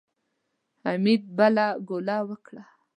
[0.85, 2.63] حميد بله ګوله وکړه.